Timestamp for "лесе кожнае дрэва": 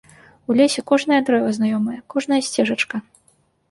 0.59-1.53